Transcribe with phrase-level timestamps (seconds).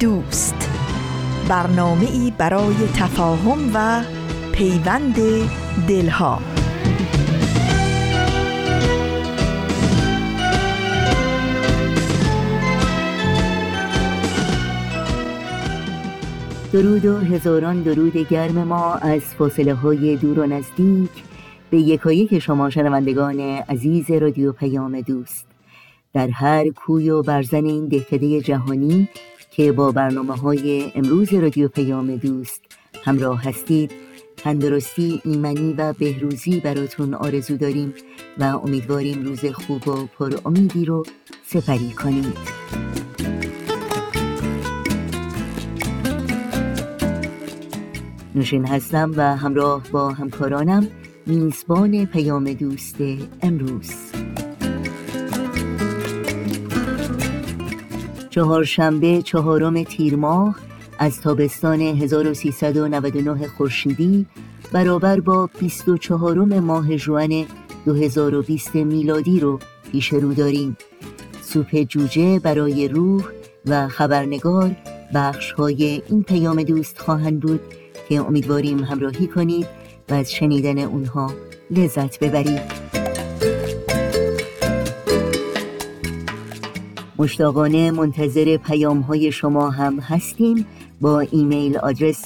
[0.00, 0.70] دوست.
[1.48, 4.04] برنامه ای برای تفاهم و
[4.52, 5.16] پیوند
[5.88, 6.38] دلها.
[16.72, 21.10] درود و هزاران درود گرم ما از فاصله های دور و نزدیک
[21.70, 25.46] به یکایک شما شنوندگان عزیز رادیو پیام دوست.
[26.12, 29.08] در هر کوی و برزن این دهکده جهانی
[29.56, 32.62] که با برنامه های امروز رادیو پیام دوست
[33.04, 33.90] همراه هستید.
[34.36, 37.94] تندرستی ایمنی و بهروزی براتون آرزو داریم
[38.38, 41.02] و امیدواریم روز خوب و پر امیدی رو
[41.46, 42.38] سپری کنید.
[48.34, 50.88] نوشین هستم و همراه با همکارانم
[51.26, 52.96] میزبان پیام دوست
[53.42, 54.23] امروز.
[58.34, 60.56] چهارشنبه چهارم تیر ماه
[60.98, 64.26] از تابستان 1399 خورشیدی
[64.72, 67.46] برابر با 24 ماه جوان
[67.84, 69.58] 2020 میلادی رو
[69.92, 70.76] پیش رو داریم.
[71.42, 73.24] سوپ جوجه برای روح
[73.66, 74.76] و خبرنگار
[75.14, 77.60] بخش های این پیام دوست خواهند بود
[78.08, 79.66] که امیدواریم همراهی کنید
[80.10, 81.32] و از شنیدن اونها
[81.70, 83.03] لذت ببرید.
[87.18, 90.66] مشتاقانه منتظر پیام های شما هم هستیم.
[91.00, 92.24] با ایمیل آدرس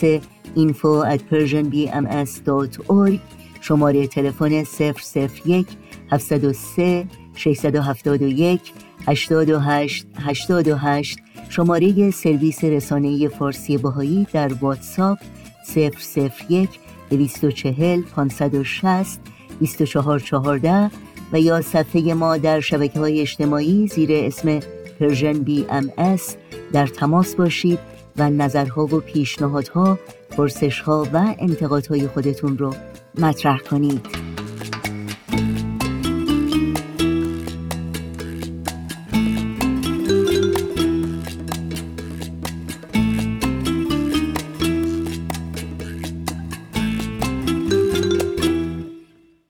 [0.57, 3.19] info at persianbms.org
[3.61, 5.67] شماره تلفن 001
[6.11, 8.61] 703 671
[9.07, 11.19] 828 828
[11.49, 15.19] شماره سرویس رسانه فارسی بهایی در واتساپ
[16.49, 16.69] 001
[17.11, 19.21] 240 560
[19.61, 20.91] 2414
[21.33, 24.61] و یا صفحه ما در شبکه های اجتماعی زیر اسم
[25.01, 26.37] Persian BMS
[26.73, 27.79] در تماس باشید
[28.17, 29.99] و نظرها و پیشنهادها
[30.31, 32.75] پرسشها و انتقادهای خودتون رو
[33.19, 34.07] مطرح کنید.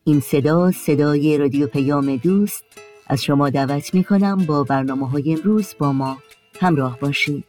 [0.04, 2.67] این صدا صدای رادیو پیام دوست
[3.08, 6.18] از شما دعوت می کنم با برنامه های امروز با ما
[6.60, 7.44] همراه باشید.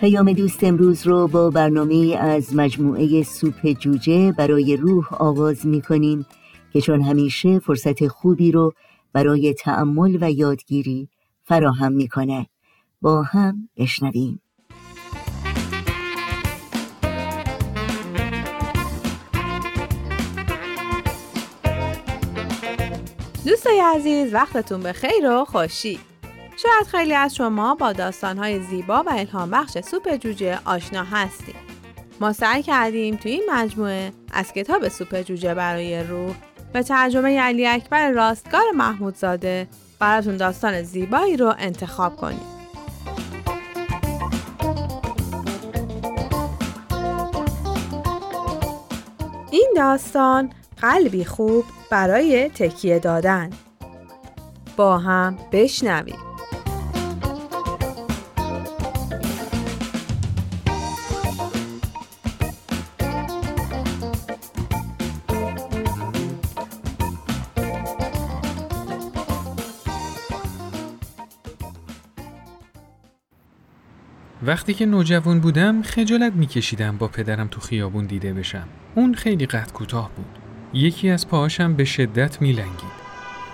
[0.00, 6.26] پیام دوست امروز رو با برنامه از مجموعه سوپ جوجه برای روح آغاز می کنیم
[6.72, 8.72] که چون همیشه فرصت خوبی رو
[9.12, 11.08] برای تأمل و یادگیری
[11.44, 12.46] فراهم می‌کنه.
[13.02, 14.40] با هم بشنویم.
[23.46, 25.98] دوستای عزیز وقتتون به خیر و خوشی.
[26.56, 31.54] شاید خیلی از شما با داستانهای زیبا و الهام بخش سوپ جوجه آشنا هستید.
[32.20, 36.34] ما سعی کردیم توی این مجموعه از کتاب سوپ جوجه برای روح
[36.72, 39.68] به ترجمه علی اکبر راستگار محمودزاده
[39.98, 42.58] براتون داستان زیبایی رو انتخاب کنید.
[49.50, 53.50] این داستان قلبی خوب برای تکیه دادن
[54.76, 56.27] با هم بشنوید.
[74.48, 78.68] وقتی که نوجوان بودم خجالت میکشیدم با پدرم تو خیابون دیده بشم.
[78.94, 80.38] اون خیلی قد کوتاه بود.
[80.72, 82.98] یکی از پاهاشم به شدت میلنگید.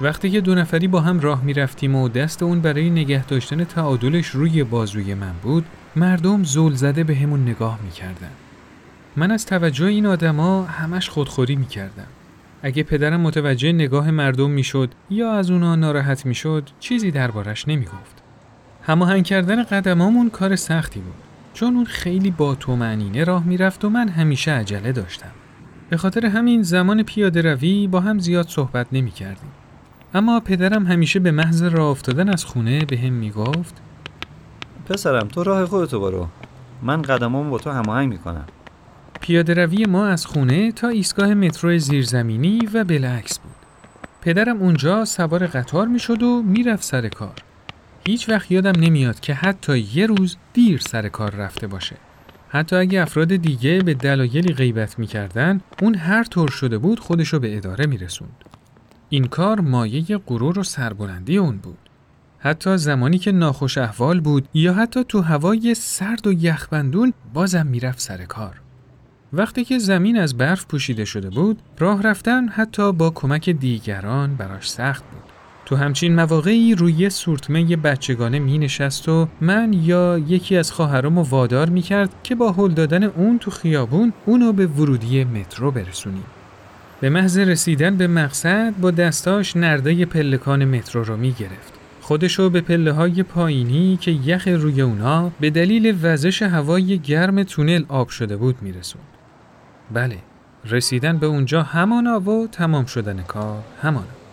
[0.01, 4.27] وقتی که دو نفری با هم راه می‌رفتیم و دست اون برای نگه داشتن تعادلش
[4.27, 5.65] روی بازوی من بود،
[5.97, 8.31] مردم زول زده به همون نگاه می‌کردن.
[9.17, 12.07] من از توجه این آدما همش خودخوری می‌کردم.
[12.63, 18.24] اگه پدرم متوجه نگاه مردم می‌شد یا از اونا ناراحت می‌شد چیزی دربارش نمی‌گفت.
[18.87, 21.15] هماهنگ کردن قدمامون کار سختی بود
[21.55, 25.31] چون اون خیلی با تو معنینه راه می‌رفت و من همیشه عجله داشتم.
[25.91, 29.51] به خاطر همین زمان پیاده روی با هم زیاد صحبت نمی کردیم.
[30.15, 33.75] اما پدرم همیشه به محض راه افتادن از خونه به هم می گفت
[34.87, 36.29] پسرم تو راه خودتو برو
[36.83, 38.47] من قدمامو با تو هماهنگ می‌کنم
[39.21, 43.55] پیاده روی ما از خونه تا ایستگاه مترو زیرزمینی و بالعکس بود.
[44.21, 47.35] پدرم اونجا سوار قطار می‌شد و می‌رفت سر کار.
[48.07, 51.97] هیچ وقت یادم نمیاد که حتی یه روز دیر سر کار رفته باشه.
[52.49, 57.57] حتی اگه افراد دیگه به دلایلی غیبت می‌کردن اون هر طور شده بود خودشو به
[57.57, 58.45] اداره میرسوند.
[59.09, 61.79] این کار مایه غرور و سربلندی اون بود.
[62.39, 68.01] حتی زمانی که ناخوش احوال بود یا حتی تو هوای سرد و یخبندون بازم می‌رفت
[68.01, 68.61] سر کار.
[69.33, 74.71] وقتی که زمین از برف پوشیده شده بود، راه رفتن حتی با کمک دیگران براش
[74.71, 75.34] سخت بود.
[75.67, 81.69] تو همچین مواقعی روی سورتمه بچگانه می نشست و من یا یکی از خواهرامو وادار
[81.69, 86.25] می کرد که با هل دادن اون تو خیابون اونو به ورودی مترو برسونیم.
[87.01, 91.73] به محض رسیدن به مقصد با دستاش نرده پلکان مترو رو می گرفت.
[92.01, 97.85] خودشو به پله های پایینی که یخ روی اونا به دلیل وزش هوای گرم تونل
[97.89, 99.05] آب شده بود می رسوند.
[99.93, 100.19] بله
[100.65, 104.24] رسیدن به اونجا همانا و تمام شدن کار همانا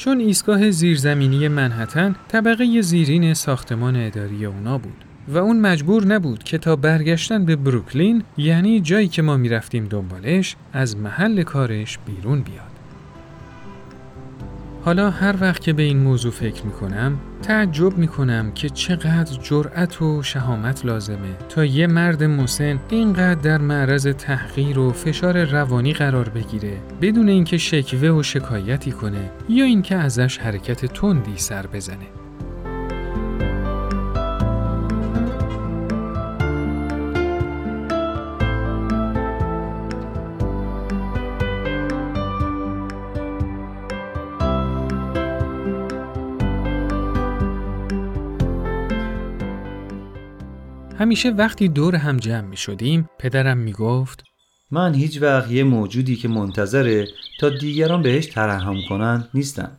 [0.00, 6.58] چون ایستگاه زیرزمینی منحتن طبقه زیرین ساختمان اداری اونا بود و اون مجبور نبود که
[6.58, 12.69] تا برگشتن به بروکلین یعنی جایی که ما می‌رفتیم دنبالش از محل کارش بیرون بیاد.
[14.84, 19.38] حالا هر وقت که به این موضوع فکر می کنم تعجب می کنم که چقدر
[19.42, 25.92] جرأت و شهامت لازمه تا یه مرد مسن اینقدر در معرض تحقیر و فشار روانی
[25.92, 32.19] قرار بگیره بدون اینکه شکوه و شکایتی کنه یا اینکه ازش حرکت تندی سر بزنه.
[51.10, 54.24] همیشه وقتی دور هم جمع می شدیم پدرم می گفت
[54.70, 57.08] من هیچ وقت یه موجودی که منتظره
[57.40, 59.70] تا دیگران بهش ترحم کنن نیستم.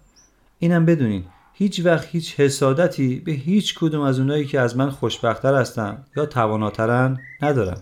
[0.59, 1.23] اینم بدونین
[1.53, 6.25] هیچ وقت هیچ حسادتی به هیچ کدوم از اونایی که از من خوشبختتر هستن یا
[6.25, 7.81] تواناترن ندارم.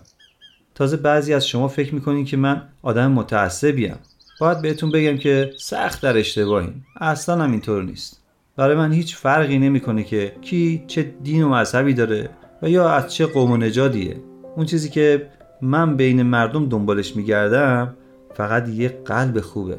[0.74, 3.96] تازه بعضی از شما فکر می‌کنین که من آدم متعصبیم.
[4.40, 6.86] باید بهتون بگم که سخت در اشتباهیم.
[7.00, 8.20] اصلا هم اینطور نیست.
[8.56, 12.30] برای من هیچ فرقی نمی‌کنه که کی چه دین و مذهبی داره
[12.62, 14.16] و یا از چه قوم و نژادیه.
[14.56, 15.26] اون چیزی که
[15.62, 17.96] من بین مردم دنبالش میگردم
[18.34, 19.76] فقط یه قلب خوبه.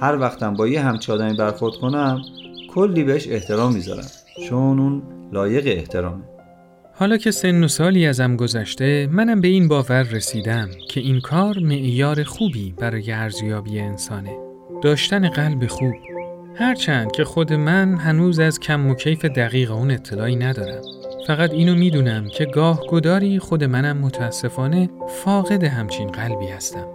[0.00, 2.22] هر وقتم با یه همچه آدمی برخورد کنم
[2.74, 4.06] کلی بهش احترام می‌ذارم.
[4.48, 5.02] چون اون
[5.32, 6.22] لایق احترامه.
[6.94, 11.58] حالا که سن و سالی ازم گذشته منم به این باور رسیدم که این کار
[11.58, 14.36] معیار خوبی برای ارزیابی انسانه.
[14.82, 15.94] داشتن قلب خوب.
[16.54, 20.82] هرچند که خود من هنوز از کم و کیف دقیق اون اطلاعی ندارم.
[21.26, 26.86] فقط اینو می‌دونم که گاه گداری خود منم متاسفانه فاقد همچین قلبی هستم.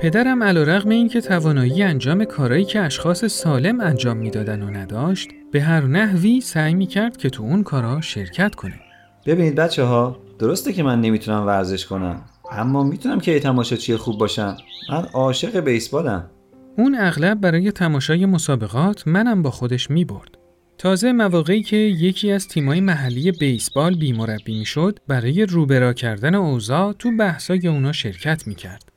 [0.00, 5.28] پدرم علا رغم این که توانایی انجام کارایی که اشخاص سالم انجام می‌دادن و نداشت
[5.52, 8.80] به هر نحوی سعی می‌کرد که تو اون کارا شرکت کنه.
[9.26, 12.22] ببینید بچه ها درسته که من نمی‌تونم ورزش کنم
[12.52, 14.56] اما می‌تونم که تماشاچی خوب باشم
[14.90, 16.30] من عاشق بیسبالم
[16.78, 20.35] اون اغلب برای تماشای مسابقات منم با خودش می‌برد.
[20.78, 27.16] تازه مواقعی که یکی از تیمای محلی بیسبال بیمربی می‌شد برای روبرا کردن اوضاع تو
[27.16, 28.92] بحثای اونا شرکت می‌کرد.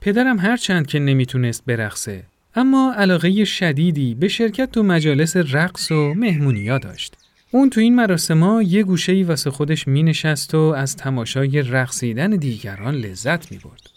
[0.00, 2.24] پدرم هرچند که نمی‌تونست برقصه
[2.54, 7.16] اما علاقه شدیدی به شرکت تو مجالس رقص و مهمونیا داشت.
[7.50, 13.52] اون تو این مراسما یه گوشه‌ای واسه خودش مینشست و از تماشای رقصیدن دیگران لذت
[13.52, 13.89] می‌برد.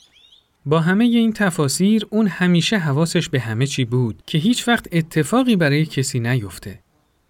[0.65, 5.55] با همه این تفاسیر اون همیشه حواسش به همه چی بود که هیچ وقت اتفاقی
[5.55, 6.79] برای کسی نیفته.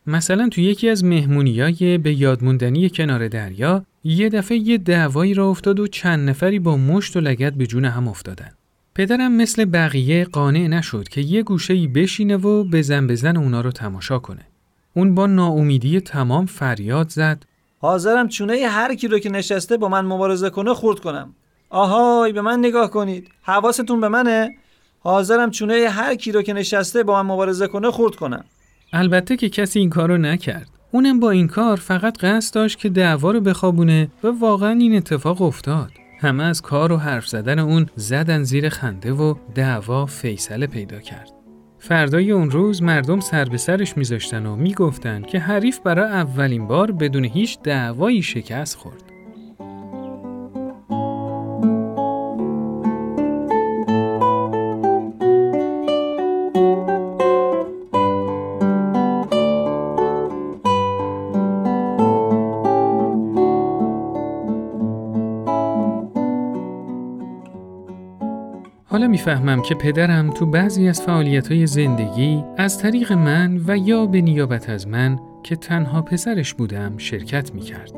[0.07, 5.79] مثلا تو یکی از مهمونیای به یادموندنی کنار دریا یه دفعه یه دعوایی را افتاد
[5.79, 8.51] و چند نفری با مشت و لگت به جون هم افتادن.
[8.95, 14.19] پدرم مثل بقیه قانع نشد که یه گوشه‌ای بشینه و بزن بزن اونا رو تماشا
[14.19, 14.47] کنه.
[14.93, 17.45] اون با ناامیدی تمام فریاد زد
[17.79, 21.33] حاضرم چونه هر کی رو که نشسته با من مبارزه کنه خورد کنم
[21.73, 24.55] آهای به من نگاه کنید حواستون به منه
[24.99, 28.43] حاضرم چونه هر کی رو که نشسته با من مبارزه کنه خورد کنم
[28.93, 30.67] البته که کسی این کارو نکرد.
[30.91, 35.41] اونم با این کار فقط قصد داشت که دعوا رو بخوابونه و واقعا این اتفاق
[35.41, 35.91] افتاد.
[36.21, 41.31] همه از کار و حرف زدن اون زدن زیر خنده و دعوا فیصله پیدا کرد.
[41.79, 46.91] فردای اون روز مردم سر به سرش میذاشتن و می‌گفتن که حریف برای اولین بار
[46.91, 49.12] بدون هیچ دعوایی شکست خورد.
[69.23, 74.21] می‌فهمم که پدرم تو بعضی از فعالیت های زندگی از طریق من و یا به
[74.21, 77.91] نیابت از من که تنها پسرش بودم شرکت می‌کرد.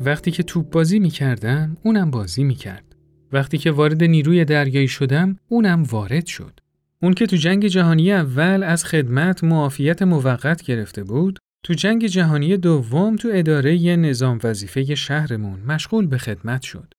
[0.00, 2.96] وقتی که توپ بازی می‌کردم اونم بازی می‌کرد.
[3.32, 6.60] وقتی که وارد نیروی دریایی شدم اونم وارد شد.
[7.02, 12.56] اون که تو جنگ جهانی اول از خدمت معافیت موقت گرفته بود تو جنگ جهانی
[12.56, 16.94] دوم تو اداره نظام وظیفه شهرمون مشغول به خدمت شد.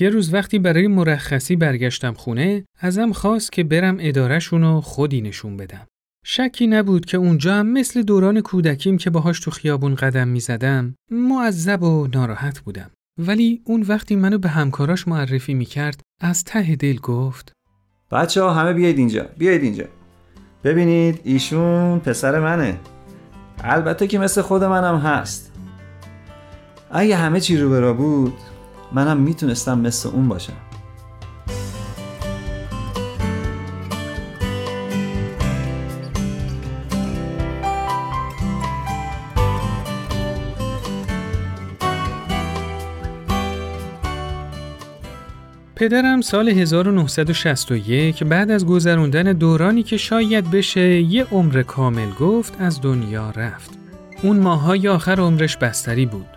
[0.00, 5.86] یه روز وقتی برای مرخصی برگشتم خونه ازم خواست که برم ادارهشون خودی نشون بدم.
[6.26, 10.94] شکی نبود که اونجا هم مثل دوران کودکیم که باهاش تو خیابون قدم می زدم
[11.10, 12.90] معذب و ناراحت بودم.
[13.18, 17.52] ولی اون وقتی منو به همکاراش معرفی می کرد از ته دل گفت
[18.12, 19.84] بچه ها همه بیاید اینجا بیاید اینجا
[20.64, 22.78] ببینید ایشون پسر منه
[23.64, 25.52] البته که مثل خود منم هست
[26.90, 28.34] اگه همه چی رو برا بود
[28.94, 30.52] منم می‌تونستم مثل اون باشم
[45.76, 52.80] پدرم سال 1961 بعد از گذروندن دورانی که شاید بشه یه عمر کامل گفت از
[52.82, 53.70] دنیا رفت.
[54.22, 56.33] اون ماهای آخر عمرش بستری بود.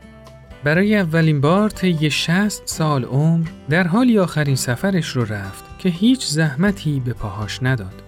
[0.67, 6.25] برای اولین بار طی 60 سال عمر در حالی آخرین سفرش رو رفت که هیچ
[6.25, 8.03] زحمتی به پاهاش نداد.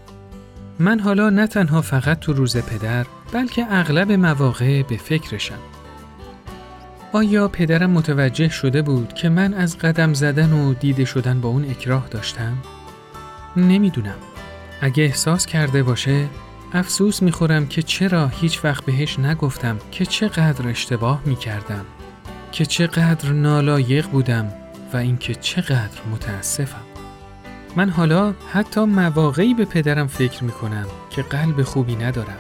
[0.80, 5.60] من حالا نه تنها فقط تو روز پدر بلکه اغلب مواقع به فکرشم.
[7.14, 11.66] آیا پدرم متوجه شده بود که من از قدم زدن و دیده شدن با اون
[11.70, 12.58] اکراه داشتم؟
[13.58, 14.20] نمی‌دونم.
[14.82, 16.26] اگه احساس کرده باشه
[16.74, 21.86] افسوس می‌خورم که چرا هیچ وقت بهش نگفتم که چقدر اشتباه می‌کردم.
[22.52, 24.52] که چقدر نالایق بودم
[24.94, 26.82] و اینکه چقدر متاسفم.
[27.76, 32.40] من حالا حتی مواقعی به پدرم فکر می کنم که قلب خوبی ندارم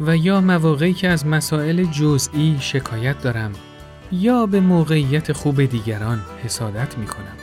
[0.00, 3.52] و یا مواقعی که از مسائل جزئی شکایت دارم
[4.12, 7.36] یا به موقعیت خوب دیگران حسادت می کنم.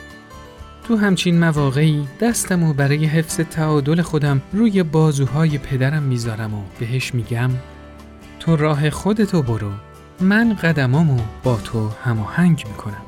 [0.88, 7.14] تو همچین مواقعی دستم و برای حفظ تعادل خودم روی بازوهای پدرم می‌ذارم و بهش
[7.14, 7.50] میگم
[8.40, 9.70] تو راه خودتو برو
[10.20, 13.02] من قدمامو با تو هماهنگ می‌کنم.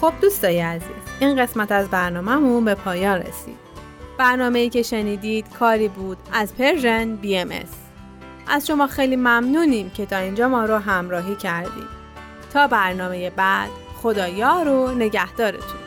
[0.00, 0.88] خب دوستای عزیز
[1.20, 3.58] این قسمت از برنامهمون به پایان رسید.
[4.18, 7.48] برنامه ای که شنیدید کاری بود از پرژن بی ام
[8.48, 12.00] از شما خیلی ممنونیم که تا اینجا ما رو همراهی کردید.
[12.52, 13.70] تا برنامه بعد
[14.02, 15.80] خدایا رو نگهدارتون.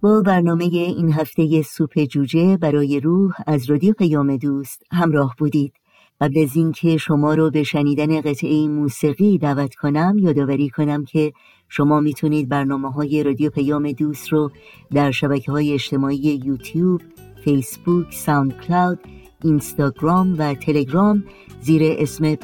[0.00, 5.72] با برنامه این هفته سوپ جوجه برای روح از رادیو پیام دوست همراه بودید.
[6.20, 11.32] قبل از اینکه شما رو به شنیدن قطعه موسیقی دعوت کنم یادآوری کنم که
[11.68, 14.50] شما می‌تونید برنامه های رادیو پیام دوست رو
[14.92, 17.00] در شبکه های اجتماعی یوتیوب
[17.46, 18.98] فیسبوک، ساوند کلاود،
[19.44, 21.24] اینستاگرام و تلگرام
[21.60, 22.36] زیر اسم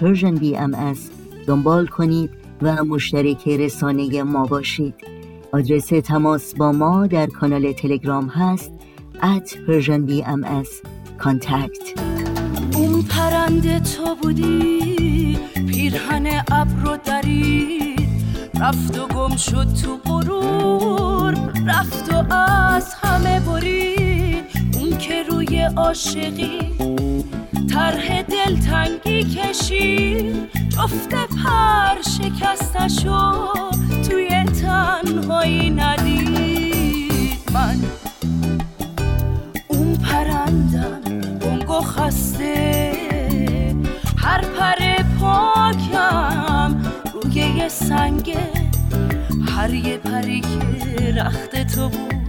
[0.56, 1.10] ام از
[1.46, 2.30] دنبال کنید
[2.62, 4.94] و مشترک رسانه ما باشید.
[5.52, 8.72] آدرس تماس با ما در کانال تلگرام هست.
[9.22, 10.70] at Persian BMS
[11.18, 11.84] contact.
[12.76, 18.08] اون پرنده تو بودی پیرهن ابر و درید
[18.60, 21.34] رفت و گم شد تو غرور
[21.66, 24.11] رفت و از همه برید
[25.02, 26.58] که روی عاشقی
[27.74, 33.52] طرح دلتنگی کشید جفت پر شکستشو
[34.08, 37.76] توی تنهایی ندید من.
[39.68, 41.00] اون پرندم
[41.68, 42.92] و خسته.
[44.16, 46.82] هر پر پاکم
[47.14, 48.50] روی یه سنگه
[49.56, 52.21] هر یه پری که رخت تو بود.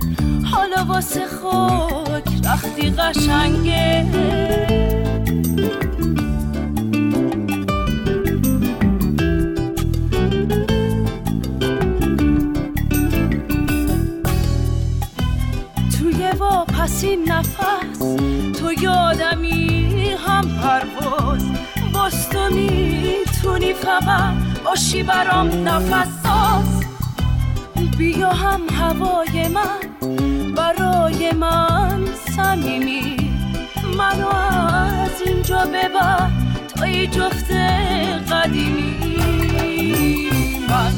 [0.51, 4.06] حالا واسه خاک رختی قشنگه.
[15.98, 18.00] توی واپسی نفس
[18.60, 21.44] تو یادمی هم پرواز.
[21.94, 24.34] باز تو می‌تونی فقط
[24.65, 26.84] باشی برام نفس ساز
[27.98, 29.83] بیا هم هوای من.
[31.34, 33.18] من سمیمی
[33.98, 36.30] منو از اینجا ببر
[36.75, 37.52] تا ای جفت
[38.32, 38.96] قدیمی.
[40.70, 40.94] من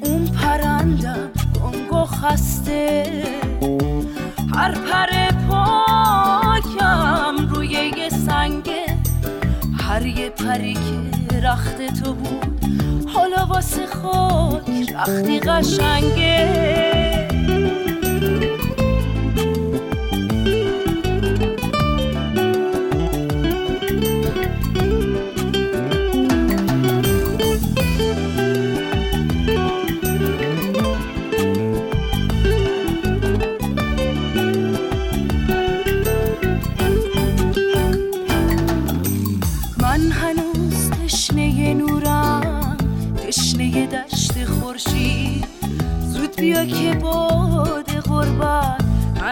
[0.00, 1.30] اون پرندم
[1.62, 3.04] گنگ خسته.
[4.54, 8.86] هر پر پاکم روی یه سنگه.
[9.78, 12.64] هر یه پری که رخت تو بود
[13.14, 17.03] حالا واسه خاک رختی قشنگه.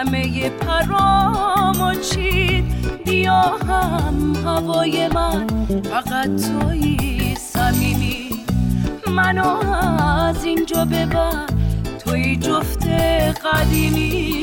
[0.07, 2.65] همه پرامو چید
[3.05, 5.47] بیا هم هوای من
[5.83, 8.29] فقط توی سمیمی
[9.07, 11.47] منو از اینجا ببر
[12.05, 12.87] توی جفت
[13.45, 14.42] قدیمی.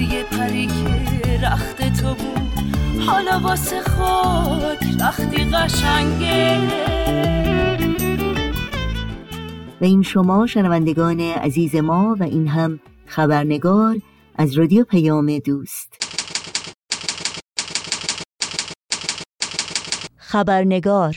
[0.00, 3.02] یه پری که رخت تو بود.
[3.06, 6.58] حالا واسه خاک رختی قشنگه.
[9.80, 13.96] و این شما شنوندگان عزیز ما و این هم خبرنگار
[14.34, 16.08] از رادیو پیام دوست.
[20.16, 21.16] خبرنگار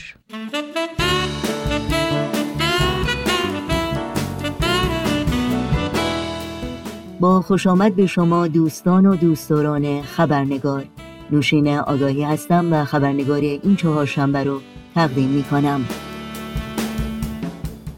[7.22, 10.84] با خوش آمد به شما دوستان و دوستداران خبرنگار.
[11.30, 14.60] نوشین آگاهی هستم و خبرنگار این چهارشنبه رو
[14.94, 15.84] تقدیم می کنم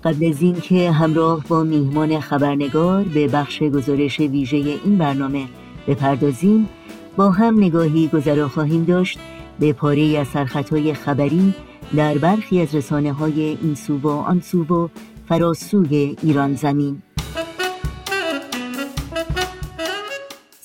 [0.04, 5.44] قبل از اینکه همراه با میهمان خبرنگار به بخش گزارش ویژه این برنامه
[5.88, 6.68] بپردازیم
[7.16, 9.18] با هم نگاهی گذرا خواهیم داشت
[9.60, 11.54] به پاره از سرخطهای خبری
[11.96, 14.88] در برخی از رسانه های این سو و آن سو و
[15.28, 17.02] فراسوی ایران زمین.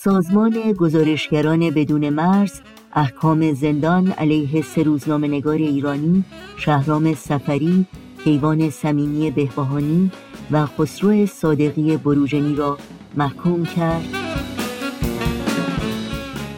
[0.10, 2.52] سازمان گزارشگران بدون مرز
[2.93, 6.24] احکام زندان علیه سه روزنامه نگار ایرانی
[6.58, 7.86] شهرام سفری،
[8.24, 10.12] کیوان سمینی بهبهانی
[10.52, 12.78] و خسرو صادقی بروجنی را
[13.17, 14.06] محکوم کرد.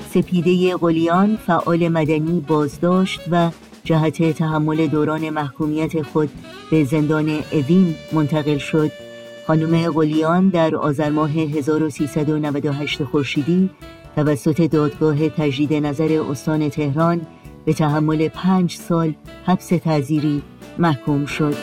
[0.09, 3.51] سپیده قلیان فعال مدنی بازداشت و
[3.83, 6.29] جهت تحمل دوران محکومیت خود
[6.71, 9.10] به زندان اوین منتقل شد.
[9.51, 13.69] خانم قلیان در آذر ماه 1398 خورشیدی
[14.15, 17.21] توسط دادگاه تجدید نظر استان تهران
[17.65, 19.13] به تحمل پنج سال
[19.45, 20.41] حبس تعذیری
[20.79, 21.55] محکوم شد.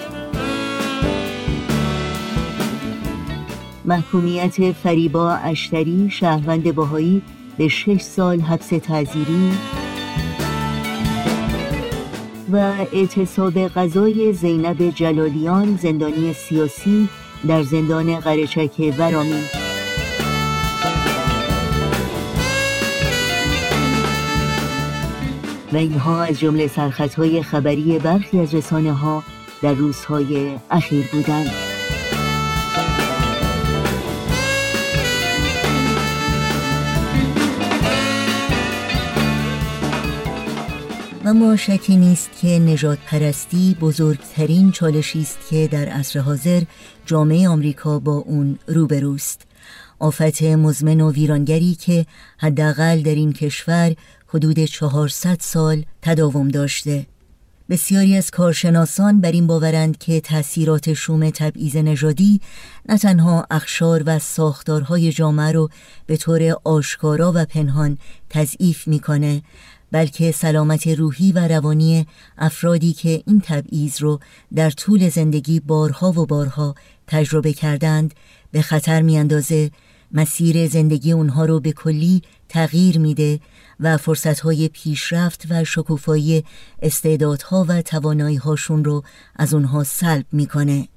[3.85, 7.22] محکومیت فریبا اشتری شهروند باهایی
[7.59, 9.53] به شش سال حبس تعذیری
[12.53, 12.57] و
[12.92, 17.09] اعتصاب غذای زینب جلالیان زندانی سیاسی
[17.46, 19.42] در زندان قرچک ورامی
[25.72, 29.22] و اینها از جمله سرخطهای خبری برخی از رسانه ها
[29.62, 31.78] در روزهای اخیر بودند.
[41.29, 46.62] اما شکی نیست که نجات پرستی بزرگترین چالشی است که در عصر حاضر
[47.07, 49.43] جامعه آمریکا با اون روبروست.
[49.99, 52.07] آفت مزمن و ویرانگری که
[52.38, 53.95] حداقل در این کشور
[54.29, 57.07] حدود 400 سال تداوم داشته.
[57.71, 62.41] بسیاری از کارشناسان بر این باورند که تأثیرات شوم تبعیض نژادی
[62.88, 65.71] نه تنها اخشار و ساختارهای جامعه رو
[66.07, 67.99] به طور آشکارا و پنهان
[68.31, 69.43] تضعیف می‌کنه
[69.90, 72.07] بلکه سلامت روحی و روانی
[72.38, 74.20] افرادی که این تبعیض رو
[74.55, 76.74] در طول زندگی بارها و بارها
[77.07, 78.14] تجربه کردند
[78.53, 79.70] به خطر میاندازه
[80.12, 83.40] مسیر زندگی اونها رو به کلی تغییر میده
[83.81, 86.44] و فرصتهای پیشرفت و شکوفایی
[86.83, 89.03] استعدادها و توانایی هاشون رو
[89.37, 90.88] از اونها سلب می‌کنه.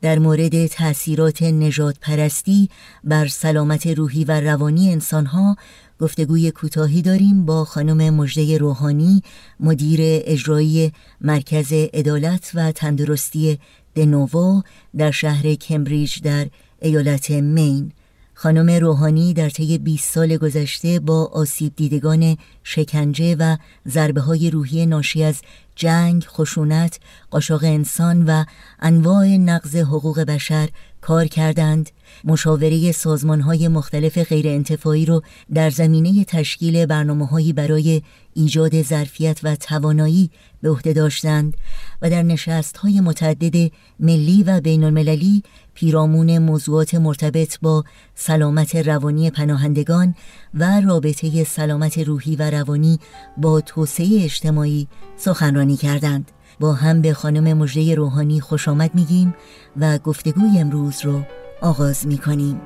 [0.00, 2.68] در مورد تأثیرات نجات پرستی
[3.04, 5.56] بر سلامت روحی و روانی انسانها
[6.00, 9.22] گفتگوی کوتاهی داریم با خانم مجده روحانی
[9.60, 13.58] مدیر اجرایی مرکز عدالت و تندرستی
[13.94, 14.62] دنوو
[14.96, 16.46] در شهر کمبریج در
[16.80, 17.92] ایالت مین.
[18.34, 23.56] خانم روحانی در طی 20 سال گذشته با آسیب دیدگان شکنجه و
[23.88, 25.42] ضربه های روحی ناشی از
[25.74, 28.44] جنگ، خشونت، قاشق انسان و
[28.80, 30.68] انواع نقض حقوق بشر
[31.00, 31.90] کار کردند.
[32.24, 35.22] مشاوره سازمان های مختلف غیر انتفاعی رو
[35.54, 38.02] در زمینه تشکیل برنامه برای
[38.34, 40.30] ایجاد ظرفیت و توانایی
[40.62, 41.56] به عهده داشتند
[42.02, 45.42] و در نشست های متعدد ملی و بین المللی
[45.74, 50.14] پیرامون موضوعات مرتبط با سلامت روانی پناهندگان
[50.54, 52.98] و رابطه سلامت روحی و روانی
[53.36, 56.30] با توسعه اجتماعی سخنرانی کردند.
[56.60, 59.34] با هم به خانم مجده روحانی خوش آمد میگیم
[59.80, 61.22] و گفتگوی امروز رو
[61.60, 62.60] آغاز می‌کنیم.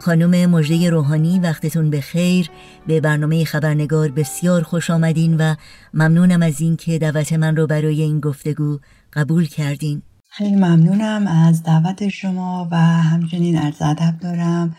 [0.00, 2.50] خانم مجده روحانی وقتتون به خیر
[2.86, 5.54] به برنامه خبرنگار بسیار خوش آمدین و
[5.94, 8.78] ممنونم از اینکه دعوت من رو برای این گفتگو
[9.12, 10.02] قبول کردین
[10.34, 14.76] خیلی ممنونم از دعوت شما و همچنین عرض ادب دارم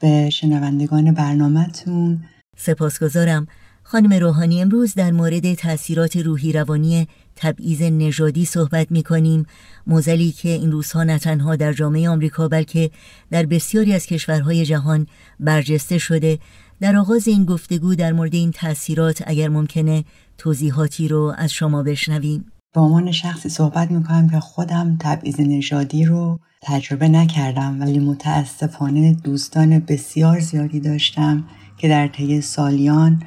[0.00, 2.24] به شنوندگان برنامهتون.
[2.56, 3.46] سپاسگزارم.
[3.82, 9.46] خانم روحانی امروز در مورد تاثیرات روحی روانی تبعیض نژادی صحبت می کنیم
[9.86, 12.90] موزلی که این روزها نه تنها در جامعه آمریکا بلکه
[13.30, 15.06] در بسیاری از کشورهای جهان
[15.40, 16.38] برجسته شده.
[16.80, 20.04] در آغاز این گفتگو در مورد این تاثیرات اگر ممکنه
[20.38, 22.52] توضیحاتی رو از شما بشنویم.
[22.76, 29.78] به عنوان شخصی صحبت می‌کنم که خودم تبعیض نژادی رو تجربه نکردم ولی متاسفانه دوستان
[29.78, 31.44] بسیار زیادی داشتم
[31.78, 33.22] که در طی سالیان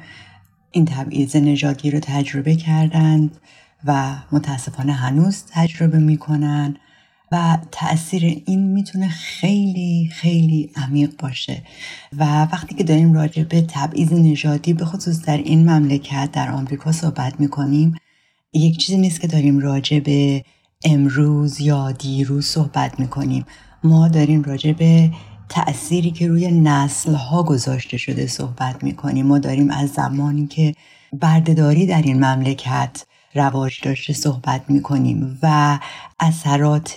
[0.70, 3.36] این تبعیض نژادی رو تجربه کردند
[3.84, 6.76] و متاسفانه هنوز تجربه می‌کنن
[7.32, 11.62] و تاثیر این می‌تونه خیلی خیلی عمیق باشه.
[12.18, 16.92] و وقتی که داریم راجع به تبعیض نژادی به خصوص در این مملکت در آمریکا
[16.92, 17.96] صحبت می‌کنیم
[18.52, 20.44] یک چیزی نیست که داریم راجع به
[20.84, 23.44] امروز یا دیروز صحبت می‌کنیم.
[23.84, 25.10] ما داریم راجع به
[25.48, 29.26] تأثیری که روی نسل ها گذاشته شده صحبت می‌کنیم.
[29.26, 30.74] ما داریم از زمانی که
[31.12, 35.78] بردهداری در این مملکت رواج داشته صحبت می‌کنیم و
[36.20, 36.94] اثرات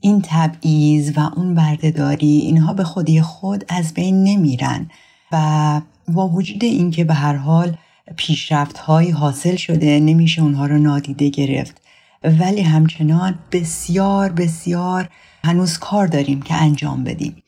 [0.00, 4.90] این تبعیض و اون بردهداری اینها به خودی خود از بین نمیرن.
[5.32, 7.76] و با وجود اینکه به هر حال
[8.16, 11.82] پیشرفت هایی حاصل شده نمیشه اونها رو نادیده گرفت.
[12.24, 15.08] ولی همچنان بسیار بسیار
[15.44, 17.42] هنوز کار داریم که انجام بدیم.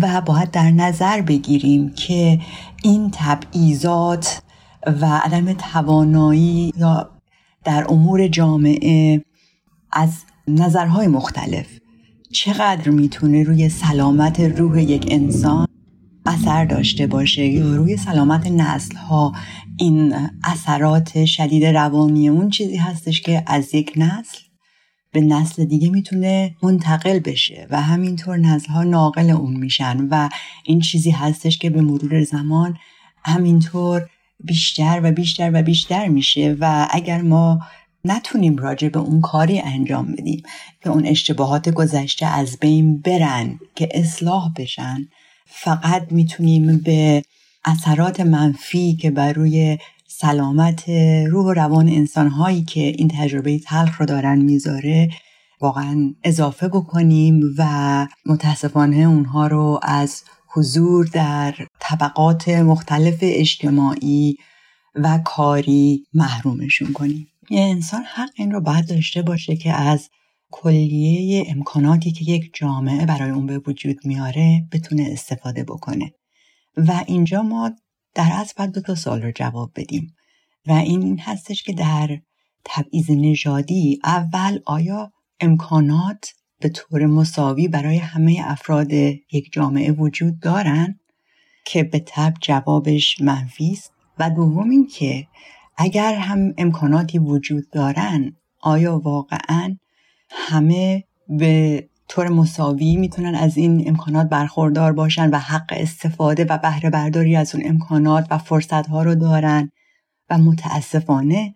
[0.00, 2.40] و باید در نظر بگیریم که
[2.82, 4.42] این تبعیضات
[4.86, 7.10] و عدم توانایی یا
[7.64, 9.24] در امور جامعه
[9.92, 10.10] از
[10.48, 11.66] نظرهای مختلف
[12.32, 15.66] چقدر می‌تونه روی سلامت روح یک انسان
[16.26, 19.32] اثر داشته باشه یا روی سلامت نسل ها
[19.82, 20.14] این
[20.44, 24.38] اثرات شدید روانی اون چیزی هستش که از یک نسل
[25.12, 30.28] به نسل دیگه می‌تونه منتقل بشه و همینطور نسل ها ناقل اون میشن و
[30.64, 32.76] این چیزی هستش که به مرور زمان
[33.24, 34.08] همینطور
[34.44, 37.60] بیشتر و بیشتر و بیشتر میشه و اگر ما
[38.04, 40.42] نتونیم راجع به اون کاری انجام بدیم
[40.84, 45.08] که اون اشتباهات گذشته از بین برن که اصلاح بشن
[45.46, 47.22] فقط می‌تونیم به
[47.64, 50.88] اثرات منفی که بر روی سلامت
[51.28, 55.10] روح و روان انسانهایی که این تجربه تلخ رو دارن می‌ذاره
[55.60, 60.22] واقعا اضافه بکنیم و متاسفانه اونها رو از
[60.54, 64.36] حضور در طبقات مختلف اجتماعی
[64.94, 67.26] و کاری محرومشون کنیم.
[67.50, 70.08] یه انسان حق این رو باید داشته باشه که از
[70.50, 76.12] کلیه امکاناتی که یک جامعه برای اون به وجود میاره بتونه استفاده بکنه.
[76.76, 77.70] و اینجا ما
[78.14, 80.14] در از باید دو تا سال رو جواب بدیم.
[80.66, 82.18] و این هستش که در
[82.64, 91.00] تبعیض نژادی اول آیا امکانات به طور مساوی برای همه افراد یک جامعه وجود دارن؟
[91.64, 93.92] که به تب جوابش منفی است.
[94.18, 95.26] و دوم این که
[95.76, 99.76] اگر هم امکاناتی وجود دارن آیا واقعا
[100.30, 106.90] همه به طور مساوی می‌تونن از این امکانات برخوردار باشن و حق استفاده و بهره
[106.90, 109.70] برداری از اون امکانات و فرصت ها رو دارن.
[110.30, 111.54] و متاسفانه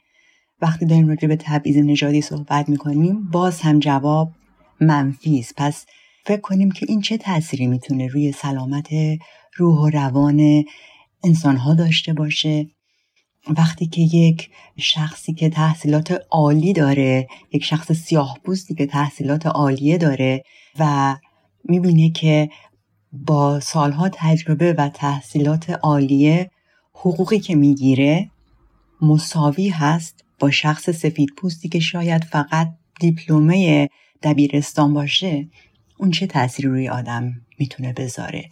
[0.61, 4.33] وقتی داریم راجع به تبعیض نژادی صحبت می‌کنیم باز هم جواب
[4.81, 5.55] منفی است.
[5.57, 5.87] پس
[6.27, 8.89] فکر کنیم که این چه تأثیری می‌تونه روی سلامت
[9.57, 10.65] روح و روان
[11.25, 12.67] انسانها داشته باشه.
[13.49, 19.99] وقتی که یک شخصی که تحصیلات عالی داره یک شخص سیاه پوستی که تحصیلات عالیه
[19.99, 20.45] داره
[20.79, 21.17] و
[21.65, 22.51] می‌بینه که
[23.13, 26.51] با سالها تجربه و تحصیلات عالیه
[26.95, 28.31] حقوقی که می‌گیره
[29.03, 32.69] مساوی هست با شخص سفید پوستی که شاید فقط
[33.01, 33.89] دیپلمه
[34.23, 35.49] دبیرستان باشه
[35.99, 38.51] اون چه تأثیری روی آدم می‌تونه بذاره؟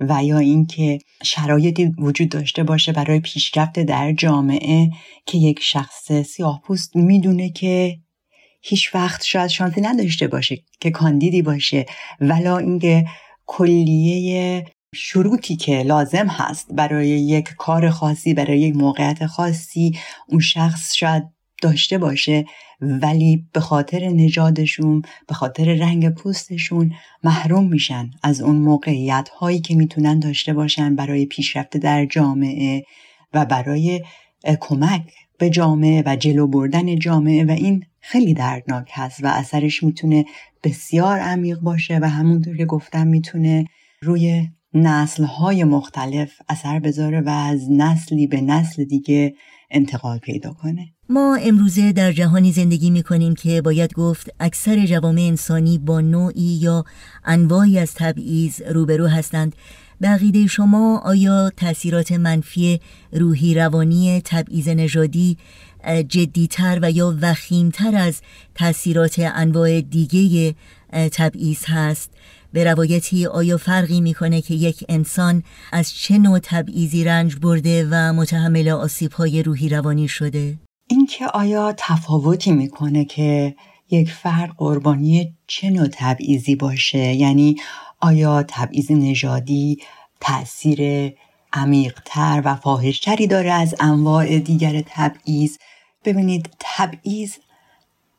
[0.00, 4.90] و یا اینکه شرایطی وجود داشته باشه برای پیشرفت در جامعه
[5.26, 7.98] که یک شخص سیاه پوست می‌دونه که
[8.62, 11.86] هیچ وقت شاید شانسی نداشته باشه که کاندیدی باشه.
[12.20, 13.04] ولا اینکه
[13.46, 20.94] کلیه شروطی که لازم هست برای یک کار خاصی برای یک موقعیت خاصی اون شخص
[20.94, 21.24] شاید
[21.64, 22.44] داشته باشه
[22.80, 26.92] ولی به خاطر نژادشون به خاطر رنگ پوستشون
[27.24, 32.84] محروم میشن از اون موقعیت هایی که می‌تونن داشته باشن برای پیشرفت در جامعه
[33.34, 34.02] و برای
[34.60, 35.02] کمک
[35.38, 40.24] به جامعه و جلو بردن جامعه و این خیلی دردناک هست و اثرش می‌تونه
[40.64, 43.64] بسیار عمیق باشه و همونطور که گفتم می‌تونه
[44.02, 49.34] روی نسل های مختلف اثر بذاره و از نسلی به نسل دیگه
[49.70, 50.88] انتقال پیدا کنه.
[51.08, 56.58] ما امروزه در جهانی زندگی می کنیم که باید گفت اکثر جوامع انسانی با نوعی
[56.62, 56.84] یا
[57.24, 59.56] انواعی از تبعیض روبرو هستند.
[60.02, 62.80] بقیده شما آیا تاثیرات منفی
[63.12, 65.36] روحی روانی تبعیض نژادی
[66.08, 68.20] جدیتر و یا وخیمتر از
[68.54, 70.54] تاثیرات انواع دیگه
[70.94, 72.10] تبعیض هست.
[72.52, 78.12] به روایتی آیا فرقی می‌کنه که یک انسان از چه نوع تبعیضی رنج برده و
[78.12, 83.54] متحمل آسیب های روحی روانی شده؟ اینکه آیا تفاوتی می‌کنه که
[83.90, 87.56] یک فرد قربانی چه نوع تبعیضی باشه؟ یعنی
[88.00, 89.78] آیا تبعیض نژادی
[90.20, 91.12] تاثیر
[91.52, 95.56] عمیقتر و فاحشتری داره از انواع دیگر تبعیض؟
[96.04, 97.32] ببینید تبعیض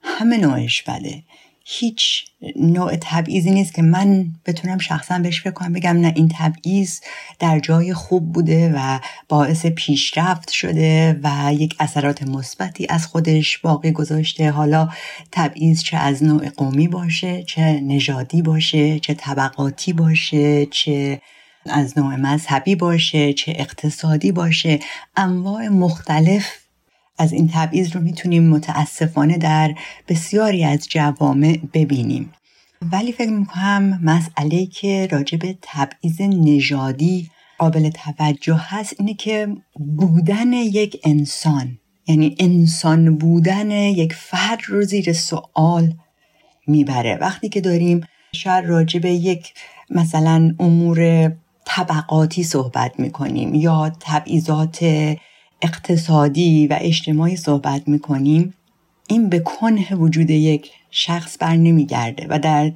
[0.04, 1.24] همه نوعش بده.
[1.68, 2.26] هیچ
[2.56, 7.00] نوع تبعیضی نیست که من بتونم شخصا بهش فکر کنم بگم نه این تبعیض
[7.40, 9.00] در جای خوب بوده و
[9.30, 14.52] باعث پیشرفت شده و یک اثرات مثبتی از خودش باقی گذاشته.
[14.52, 14.90] حالا
[15.32, 21.22] تبعیض چه از نوع قومی باشه چه نژادی باشه چه طبقاتی باشه چه
[21.66, 24.80] از نوع مذهبی باشه چه اقتصادی باشه.
[25.18, 26.65] انواع مختلف
[27.18, 29.76] از این تبعیض رو می‌تونیم متاسفانه در
[30.08, 32.34] بسیاری از جوامع ببینیم.
[32.92, 39.48] ولی فکر می‌کنم مسئله که راجع به تبعیض نژادی قابل توجه هست اینه که
[39.98, 45.94] بودن یک انسان یعنی انسان بودن یک فرد رو زیر سوال
[46.68, 47.18] می‌بره.
[47.22, 48.02] وقتی که داریم
[48.36, 49.54] شاید راجع به یک
[49.90, 51.32] مثلا امور
[51.66, 54.86] طبقاتی صحبت می‌کنیم یا تبعیضات
[55.62, 58.54] اقتصادی و اجتماعی صحبت می‌کنیم
[59.08, 62.72] این به کنه وجود یک شخص بر نمیگرده و در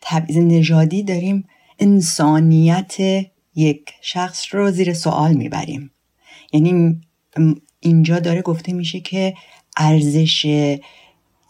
[0.00, 2.96] تبعیض نژادی داریم انسانیت
[3.54, 5.90] یک شخص رو زیر سوال می‌بریم.
[6.52, 7.00] یعنی
[7.80, 9.34] اینجا داره گفته میشه که
[9.76, 10.44] ارزش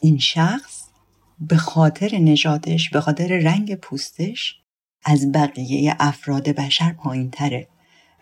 [0.01, 0.85] این شخص
[1.41, 4.57] به خاطر نژادش به خاطر رنگ پوستش
[5.05, 7.69] از بقیه افراد بشر پایین تره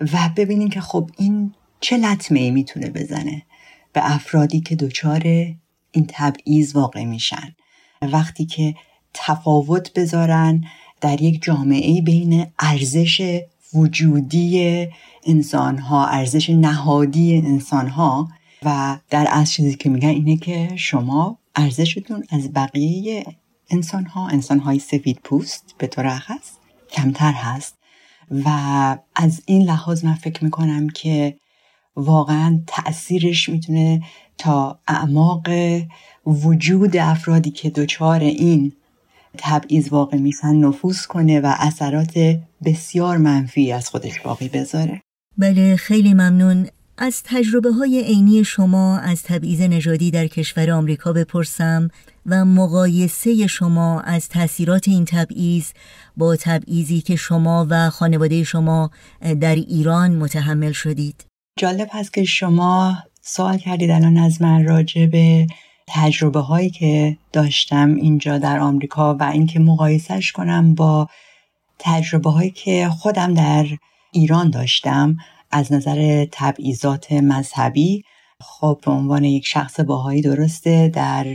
[0.00, 3.42] و ببینیم که خب این چه لطمه ای می‌تونه بزنه
[3.92, 5.22] به افرادی که دچار
[5.92, 7.54] این تبعیض واقع میشن.
[8.02, 8.74] وقتی که
[9.14, 10.64] تفاوت بذارن
[11.00, 13.40] در یک جامعه بین ارزش
[13.74, 14.88] وجودی
[15.26, 18.28] انسان ها ارزش نهادی انسان ها
[18.62, 23.24] و در از چیزی که میگن اینه که شما ارزشتون از بقیه
[23.70, 26.22] انسان ها انسان های سفید پوست به طور
[26.90, 27.78] کمتر هست.
[28.30, 28.48] و
[29.14, 31.38] از این لحاظ من فکر می‌کنم که
[31.96, 34.02] واقعا تاثیرش می‌تونه
[34.38, 35.48] تا اعماق
[36.26, 38.72] وجود افرادی که دچار این
[39.38, 45.00] تبعیض واقع میشن نفوذ کنه و اثرات بسیار منفی از خودش باقی بذاره.
[45.38, 46.66] بله خیلی ممنون.
[46.98, 51.88] از تجربه های عینی شما از تبعیض نژادی در کشور آمریکا بپرسم
[52.26, 55.66] و مقایسه شما از تاثیرات این تبعیض
[56.16, 58.90] با تبعیضی که شما و خانواده شما
[59.40, 61.31] در ایران متحمل شدید.
[61.56, 65.46] جالب هست که شما سوال کردید الان از من راجع به
[65.86, 71.08] تجربه هایی که داشتم اینجا در آمریکا و اینکه مقایسهش کنم با
[71.78, 73.66] تجربه هایی که خودم در
[74.12, 75.16] ایران داشتم
[75.50, 78.04] از نظر تبعیضات مذهبی.
[78.40, 81.26] خب به عنوان یک شخص باهایی درسته در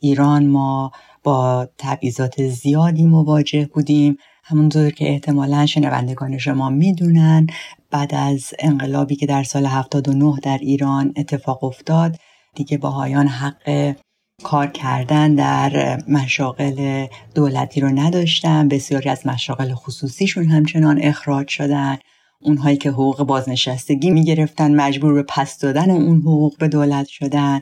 [0.00, 4.16] ایران ما با تبعیضات زیادی مواجه بودیم.
[4.46, 7.46] همونطور که احتمالا شنوندگان شما می‌دونن
[7.90, 12.16] بعد از انقلابی که در سال 79 در ایران اتفاق افتاد
[12.54, 13.94] دیگه باهایان حق
[14.42, 18.68] کار کردن در مشاغل دولتی رو نداشتن.
[18.68, 21.98] بسیاری از مشاغل خصوصیشون همچنان اخراج شدن.
[22.42, 27.60] اونهایی که حقوق بازنشستگی می‌گرفتن مجبور به پس دادن اون حقوق به دولت شدن.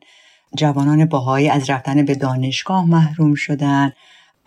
[0.57, 3.93] جوانان باهایی از رفتن به دانشگاه محروم شدن.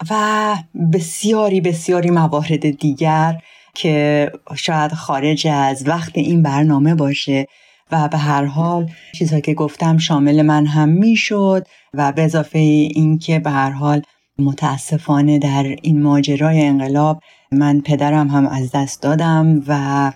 [0.10, 0.56] و
[0.94, 3.42] بسیاری بسیاری موارد دیگر
[3.74, 7.48] که شاید خارج از وقت این برنامه باشه
[7.92, 13.40] و به هر حال چیزهایی که گفتم شامل من هم می‌شد و به اضافه اینکه
[13.40, 14.02] به هر حال
[14.40, 20.12] متاسفانه در این ماجرای انقلاب من پدرم هم از دست دادم و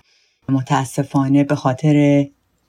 [0.49, 2.25] متاسفانه به خاطر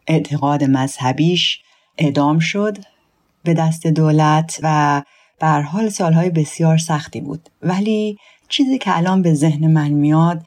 [0.07, 1.61] اعتقاد مذهبیش
[1.99, 2.79] اعدام شد
[3.45, 5.03] به دست دولت و
[5.41, 7.49] به حال سالهای بسیار سختی بود.
[7.63, 8.17] ولی
[8.49, 10.43] چیزی که الان به ذهن من میاد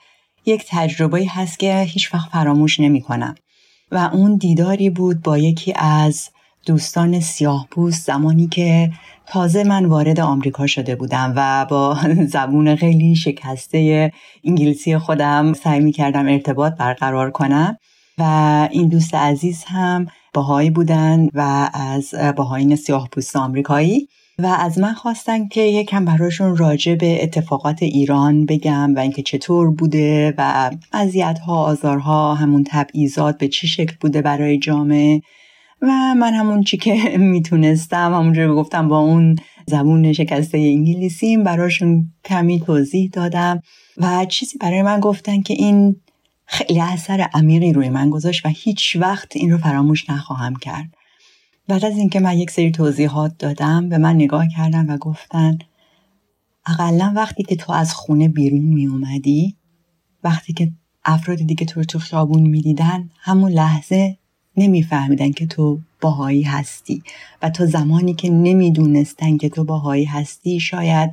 [0.45, 3.36] یک تجربه هست که هیچ وقت فراموش نمی کنم
[3.91, 6.29] و اون دیداری بود با یکی از
[6.65, 8.91] دوستان سیاه پوست زمانی که
[9.25, 11.97] تازه من وارد آمریکا شده بودم و با
[12.34, 14.12] زبون خیلی شکسته
[14.43, 17.77] انگلیسی خودم سعی می کردم ارتباط برقرار کنم.
[18.17, 18.23] و
[18.71, 24.08] این دوست عزیز هم باهایی بودن و از باهایین سیاه پوست آمریکایی.
[24.43, 29.71] و از من خواستن که یکم براشون راجع به اتفاقات ایران بگم و اینکه چطور
[29.71, 35.21] بوده و اذیت ها آزارها همون تبعیضات به چه شکل بوده برای جامعه.
[35.82, 39.36] و من همون چی که می‌تونستم همونجور گفتم با اون
[39.67, 43.62] زبون شکسته انگلیسیم براشون کمی توضیح دادم
[43.97, 45.95] و چیزی برای من گفتن که این
[46.45, 51.02] خیلی اثر عمیقی روی من گذاشت و هیچ وقت این رو فراموش نخواهم کرد.
[51.67, 55.60] بعد از اینکه من یک سری توضیحات دادم به من نگاه کردن و گفتن
[56.65, 59.56] اقلا وقتی که تو از خونه بیرون می اومدی
[60.23, 60.71] وقتی که
[61.06, 64.17] افراد دیگه تو رو تو خیابون می‌دیدن همون لحظه
[64.58, 67.04] نمیفهمیدن که تو باهایی هستی
[67.41, 71.12] و تا زمانی که نمی‌دونستن که تو باهایی هستی شاید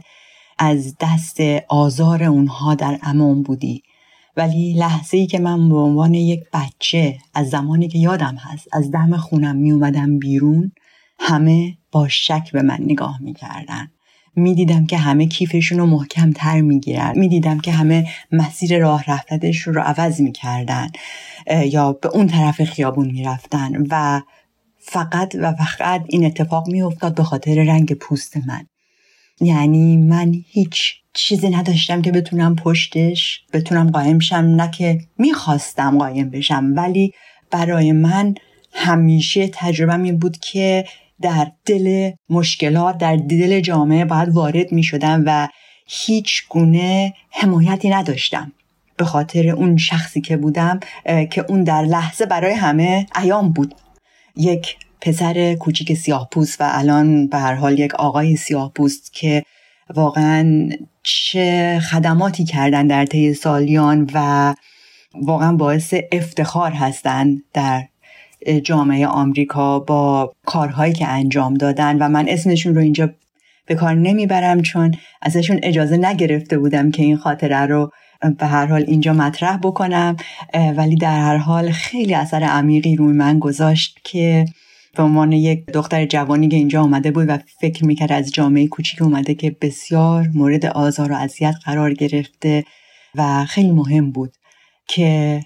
[0.58, 3.82] از دست آزار اونها در امان بودی.
[4.40, 8.90] ولی لحظه ای که من به عنوان یک بچه از زمانی که یادم هست از
[8.90, 10.72] دم خونم می اومدم بیرون
[11.18, 13.90] همه با شک به من نگاه می‌کردن.
[14.36, 17.18] می‌دیدم که همه کیفشون رو محکم تر می‌گیرن.
[17.18, 20.88] می‌دیدم که همه مسیر راه رفتنش رو عوض می‌کردن
[21.66, 24.20] یا به اون طرف خیابون می‌رفتن و
[24.78, 28.66] فقط و فقط این اتفاق میافتاد به خاطر رنگ پوست من.
[29.40, 36.30] یعنی من هیچ چیزی نداشتم که بتونم پشتش بتونم قایم شم نه که می‌خواستم قایم
[36.30, 37.12] بشم ولی
[37.50, 38.34] برای من
[38.72, 40.84] همیشه تجربه این بود که
[41.20, 45.48] در دل مشکلات در دل جامعه باید وارد می شدم و
[45.86, 48.52] هیچ گونه حمایتی نداشتم.
[48.96, 50.80] به خاطر اون شخصی که بودم
[51.30, 53.74] که اون در لحظه برای همه ایام بود.
[54.36, 59.42] یک پسر کوچیک سیاه پوست و الان به هر حال یک آقای سیاه پوست که
[59.94, 60.68] واقعا
[61.02, 64.54] چه خدماتی کردن در طی سالیان و
[65.14, 67.84] واقعا باعث افتخار هستند در
[68.64, 73.10] جامعه آمریکا با کارهایی که انجام دادن و من اسمشون رو اینجا
[73.66, 77.90] به کار نمی‌برم چون ازشون اجازه نگرفته بودم که این خاطره رو
[78.38, 80.16] به هر حال اینجا مطرح بکنم
[80.76, 84.46] ولی در هر حال خیلی اثر عمیقی روی من گذاشت که
[84.96, 89.02] به عنوان یک دختر جوانی که اینجا آمده بود و فکر می‌کرد از جامعه کوچیک
[89.02, 92.64] اومده که بسیار مورد آزار و اذیت قرار گرفته
[93.14, 94.32] و خیلی مهم بود
[94.88, 95.40] که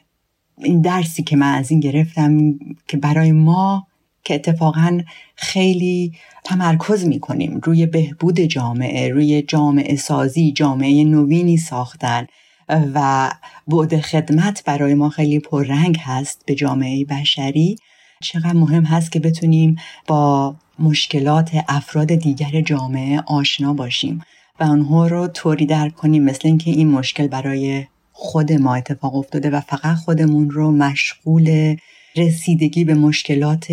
[0.59, 3.87] این درسی که من از این گرفتم که برای ما
[4.25, 5.01] که اتفاقا
[5.37, 6.13] خیلی
[6.45, 12.27] تمرکز می‌کنیم روی بهبود جامعه روی جامعه سازی جامعه نوینی ساختن
[12.69, 13.31] و
[13.69, 17.77] بعد خدمت برای ما خیلی پررنگ هست به جامعه بشری.
[18.25, 24.23] چقدر مهم هست که بتونیم با مشکلات افراد دیگر جامعه آشنا باشیم
[24.61, 29.51] و آنها رو طوری درک کنیم مثل اینکه این مشکل برای خود ما اتفاق افتاده
[29.51, 31.77] و فقط خودمون رو مشغول
[32.17, 33.67] رسیدگی به مشکلات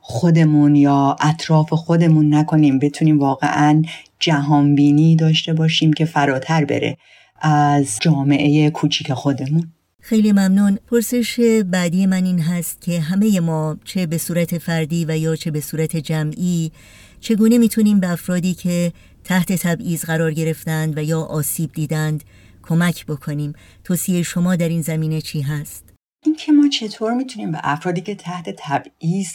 [0.00, 2.78] خودمون یا اطراف خودمون نکنیم.
[2.78, 3.82] بتونیم واقعا
[4.18, 6.96] جهانبینی داشته باشیم که فراتر بره
[7.40, 9.72] از جامعه کوچیک خودمون.
[10.04, 15.18] خیلی ممنون پرسش بعدی من این هست که همه ما چه به صورت فردی و
[15.18, 16.72] یا چه به صورت جمعی
[17.20, 18.92] چگونه می‌تونیم به افرادی که
[19.24, 22.24] تحت تبعیض قرار گرفتند و یا آسیب دیدند
[22.62, 23.52] کمک بکنیم
[23.84, 25.94] توصیه شما در این زمینه چی هست؟
[26.24, 29.32] اینکه ما چطور می‌تونیم به افرادی که تحت تبعیض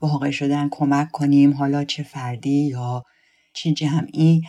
[0.00, 3.02] واقع شدن کمک کنیم حالا چه فردی یا
[3.52, 4.42] چه جمعی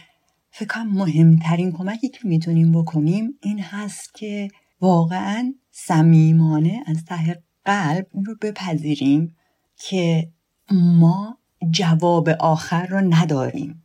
[0.51, 4.47] فکر مهمترین کمکی که می‌تونیم بکنیم این هست که
[4.86, 9.36] واقعا صمیمانه از ته قلب رو بپذیریم
[9.77, 10.31] که
[10.71, 11.38] ما
[11.71, 13.83] جواب آخر رو نداریم.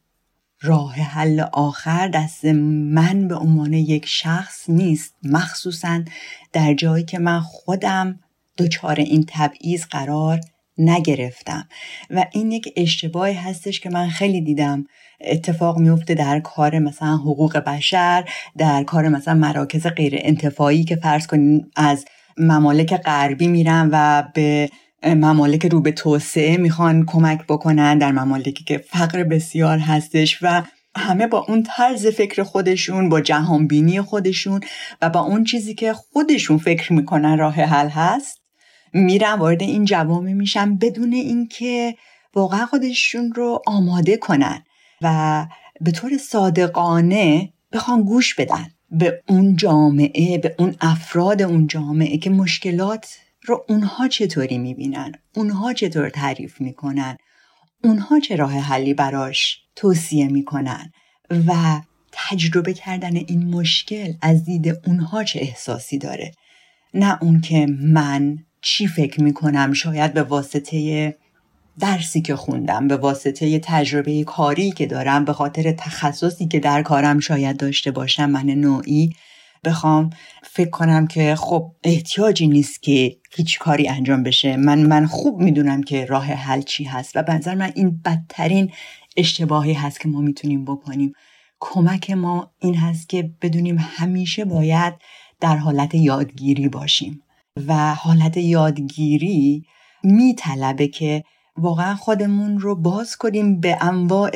[0.63, 6.05] راه حل آخر دست من به عنوان یک شخص نیست مخصوصا
[6.53, 8.21] در جایی که من خودم
[8.59, 10.41] دچار این تبعیض قرار
[10.81, 11.69] نگرفتم.
[12.11, 14.87] و این یک اشتباهی هستش که من خیلی دیدم.
[15.21, 18.25] اتفاق میفته در کار مثلا حقوق بشر
[18.59, 22.05] در کار مثلا مراکز غیر انتفاعی که فرض کنیم از
[22.39, 24.71] ممالک غربی میرن و به
[25.05, 30.63] ممالک رو به توسعه می‌خوان کمک بکنن در ممالکی که فقر بسیار هستش و
[30.97, 34.61] همه با اون طرز فکر خودشون با جهانبینی خودشون
[35.03, 38.40] و با اون چیزی که خودشون فکر می‌کنن راه حل هست.
[38.93, 41.95] میرن وارد این جوامع میشن بدون اینکه
[42.35, 44.65] واقعا خودشون رو آماده کنن
[45.03, 45.47] و
[45.81, 52.31] به طور صادقانه بخوان گوش بدن به اون جامعه به اون افراد اون جامعه که
[52.31, 57.17] مشکلات رو اونها چطوری می‌بینن اونها چطور تعریف می‌کنن
[57.85, 60.93] اونها چه راه حلی براش توصیه می‌کنن
[61.31, 61.81] و
[62.13, 66.33] تجربه کردن این مشکل از دید اونها چه احساسی داره؟
[66.95, 71.17] نه اون که من چی فکر می‌کنم؟ شاید به واسطه
[71.81, 77.21] درسی که خوندم به واسطه تجربه کاری که دارم به خاطر تخصصی که در کارم
[77.21, 79.13] شاید داشته باشم من نوعی
[79.65, 80.11] بخوام
[80.43, 84.57] فکر کنم که خب احتیاجی نیست که هیچ کاری انجام بشه.
[84.57, 88.71] من من خوب می‌دونم که راه حل چی هست و بنظر من این بدترین
[89.17, 91.13] اشتباهی هست که ما می‌تونیم بکنیم.
[91.61, 94.95] کمک ما این هست که بدونیم همیشه باید
[95.41, 97.23] در حالت یادگیری باشیم.
[97.67, 99.65] و حالت یادگیری
[100.05, 101.25] میطلبه که
[101.57, 104.31] واقعا خودمون رو باز کنیم به انواع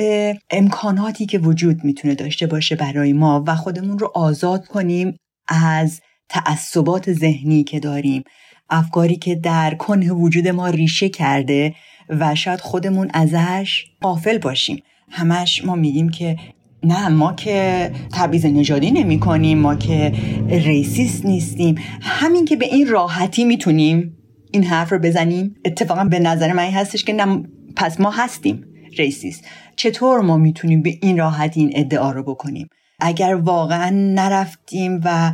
[0.50, 5.16] امکاناتی که وجود می‌تونه داشته باشه برای ما و خودمون رو آزاد کنیم
[5.48, 8.22] از تعصبات ذهنی که داریم.
[8.70, 11.74] افکاری که در کنه وجود ما ریشه کرده
[12.08, 14.82] و شاید خودمون ازش غافل باشیم.
[15.10, 16.36] همش ما میگیم که
[16.84, 20.12] نه ما که تبعیض نژادی نمی کنیم ما که
[20.48, 21.74] racist نیستیم.
[22.00, 24.16] همین که به این راحتی می‌تونیم
[24.50, 27.42] این حرف رو بزنیم اتفاقا به نظر من هستش که نه
[27.76, 28.64] پس ما هستیم
[28.98, 29.44] racist.
[29.76, 32.68] چطور ما می‌تونیم به این راحتی این ادعا رو بکنیم؟
[33.00, 35.32] اگر واقعا نرفتیم و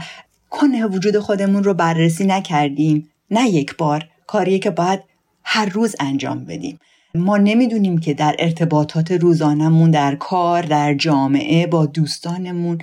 [0.51, 5.01] کنه وجود خودمون رو بررسی نکردیم نه یک بار کاریه که باید
[5.44, 6.78] هر روز انجام بدیم.
[7.15, 12.79] ما نمی‌دونیم که در ارتباطات روزانمون در کار در جامعه با دوستانمون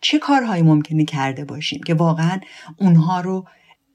[0.00, 2.40] چه کارهایی ممکنه کرده باشیم که واقعا
[2.78, 3.44] اونها رو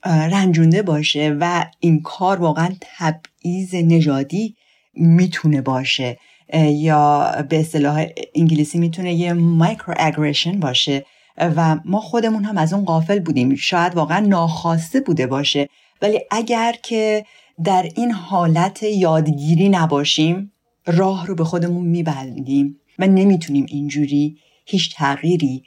[0.06, 4.56] رنجونده باشه و این کار واقعا تبعیض نژادی
[4.94, 6.18] می‌تونه باشه.
[6.54, 8.06] یا به اصطلاح
[8.36, 11.06] انگلیسی می‌تونه یه مایکرو اگریشن باشه
[11.38, 13.56] و ما خودمون هم از اون قافل بودیم.
[13.56, 15.70] شاید واقعا ناخواسته بوده باشه.
[16.02, 17.26] ولی اگر که
[17.64, 20.52] در این حالت یادگیری نباشیم
[20.86, 25.64] راه رو به خودمون میبندیم و نمی‌تونیم اینجوری هیچ تغییری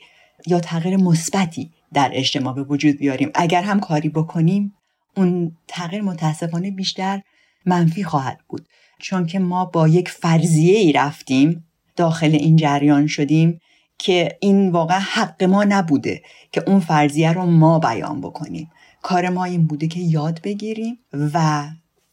[0.47, 3.31] یا تغییر مثبتی در اجتماع به وجود بیاریم.
[3.35, 4.75] اگر هم کاری بکنیم
[5.17, 7.23] اون تغییر متاسفانه بیشتر
[7.67, 8.67] منفی خواهد بود.
[8.99, 11.65] چون که ما با یک فرضیه ای رفتیم
[11.97, 13.61] داخل این جریان شدیم
[13.99, 16.23] که این واقعا حق ما نبوده
[16.53, 18.71] که اون فرضیه رو ما بیان بکنیم.
[19.03, 21.65] کار ما این بوده که یاد بگیریم و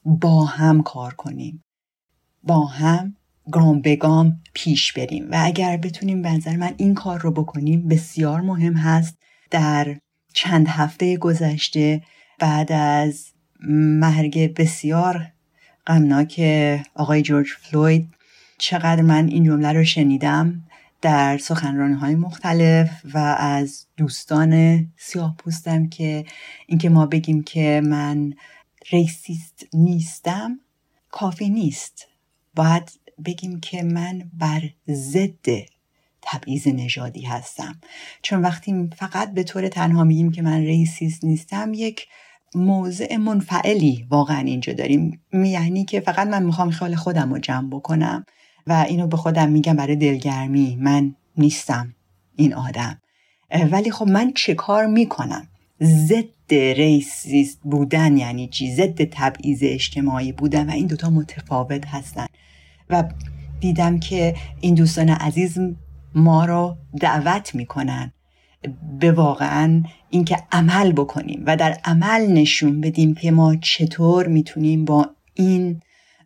[0.05, 1.63] با هم کار کنیم.
[2.43, 3.15] با هم
[3.51, 5.31] گام به گام پیش بریم.
[5.31, 9.17] و اگر بتونیم به نظر من این کار رو بکنیم بسیار مهم هست
[9.51, 9.97] در
[10.33, 12.01] چند هفته گذشته
[12.39, 13.25] بعد از
[13.69, 15.27] مرگ بسیار
[15.87, 16.41] غمناک
[16.95, 18.09] آقای جورج فلوید
[18.57, 20.63] چقدر من این جمله رو شنیدم.
[21.05, 26.25] در سخنرانی های مختلف و از دوستان سیاه پوستم که
[26.67, 28.33] اینکه ما بگیم که من
[28.91, 30.59] racist نیستم
[31.11, 32.07] کافی نیست.
[32.55, 32.91] باید
[33.25, 35.45] بگیم که من بر ضد
[36.21, 37.81] تبعیض نژادی هستم.
[38.21, 42.07] چون وقتی فقط به طور تنها میگیم که من racist نیستم یک
[42.55, 45.21] موضع منفعلی واقعا اینجا داریم.
[45.33, 48.25] یعنی که فقط من می‌خوام خیال خودم رو جمع بکنم.
[48.67, 50.77] و اینو به خودم میگم برای دلگرمی.
[50.81, 51.95] من نیستم
[52.35, 53.01] این آدم.
[53.71, 55.47] ولی خب من چه کار می‌کنم؟
[55.83, 62.25] ضد ریسیست بودن یعنی چی؟ ضد تبعیض اجتماعی بودن و این دوتا متفاوت هستن.
[62.89, 63.03] و
[63.59, 65.57] دیدم که این دوستان عزیز
[66.15, 68.11] ما رو دعوت می‌کنن
[68.99, 75.09] به واقعا اینکه عمل بکنیم و در عمل نشون بدیم که ما چطور می‌تونیم با
[75.33, 75.81] این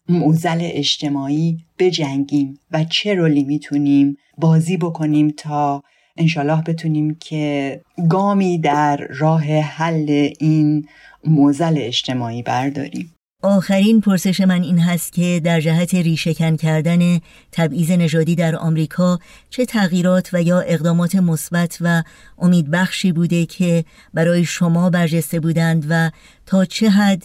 [0.10, 5.84] موزل اجتماعی بجنگیم و چه رولی می‌تونیم بازی بکنیم تا
[6.18, 10.88] انشالله بتونیم که گامی در راه حل این
[11.26, 13.16] موزل اجتماعی برداریم.
[13.44, 17.20] آخرین پرسش من این هست که در جهت ریشهکن کردن
[17.52, 22.04] تبعیض نژادی در آمریکا چه تغییرات و یا اقدامات مثبت و
[22.38, 26.12] امیدبخشی بوده که برای شما برجسته بودند و
[26.46, 27.24] تا چه حد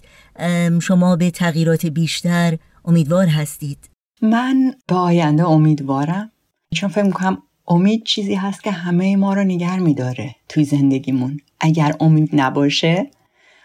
[0.80, 3.90] شما به تغییرات بیشتر امیدوار هستید.
[4.22, 6.30] من به آینده امیدوارم.
[6.74, 11.40] چون فکر می‌کنم امید چیزی هست که همه ما رو نگر میداره توی زندگیمون.
[11.60, 13.10] اگر امید نباشه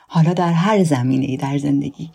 [0.07, 2.11] حالا در هر زمینه ای در زندگی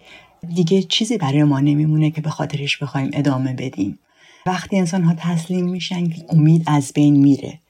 [0.54, 3.98] دیگه چیزی برای ما نمیمونه که به خاطرش بخوایم ادامه بدیم.
[4.46, 7.60] وقتی انسان ها تسلیم میشن امید از بین میره.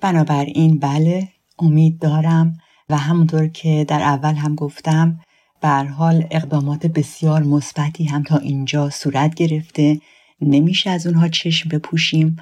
[0.00, 2.58] بنابراین بله امید دارم
[2.88, 5.20] و همونطور که در اول هم گفتم
[5.68, 10.00] حال اقدامات بسیار مثبتی هم تا اینجا صورت گرفته.
[10.40, 12.36] نمیشه از اونها چشم بپوشیم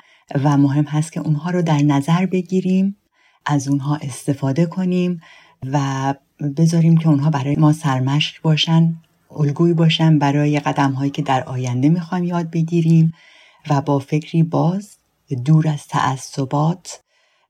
[0.45, 2.97] و مهم هست که اونها رو در نظر بگیریم
[3.47, 5.21] از اونها استفاده کنیم
[5.73, 6.14] و
[6.57, 8.95] بذاریم که اونها برای ما سرمشق باشن
[9.37, 13.12] الگویی باشن برای قدم هایی که در آینده می‌خوایم یاد بگیریم
[13.71, 14.99] و با فکری باز
[15.45, 17.01] دور از تعصبات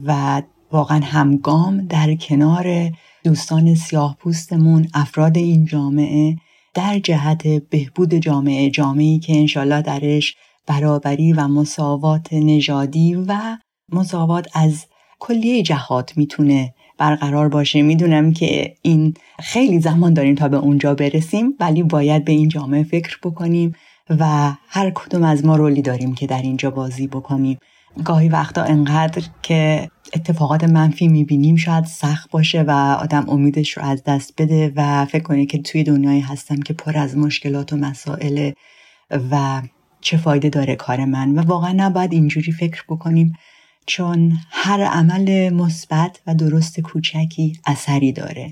[0.01, 0.43] و
[0.73, 2.91] واقعا همگام در کنار
[3.29, 6.37] دوستان سیاه پوستمون افراد این جامعه
[6.75, 13.59] در جهت بهبود جامعه جامعه که انشالله درش برابری و مساوات نژادی و
[13.93, 14.87] مساوات از
[15.19, 17.83] کلیه جهات می‌تونه برقرار باشه.
[17.83, 22.83] می‌دونم که این خیلی زمان داریم تا به اونجا برسیم ولی باید به این جامعه
[22.83, 23.75] فکر بکنیم
[24.11, 27.59] و هر کدوم از ما رولی داریم که در اینجا بازی بکنیم.
[28.05, 34.05] گاهی وقتا انقدر که اتفاقات منفی می‌بینیم شاید سخت باشه و آدم امیدش رو از
[34.05, 38.53] دست بده و فکر کنه که توی دنیایی هستم که پر از مشکلات و مسائل
[39.31, 39.63] و
[40.01, 41.39] چه فایده داره کار من.
[41.39, 43.37] و واقعا نباید اینجوری فکر بکنیم
[43.87, 48.51] چون هر عمل مثبت و درست کوچکی اثری داره.